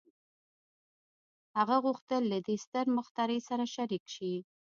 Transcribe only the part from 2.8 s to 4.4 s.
مخترع سره شريک شي.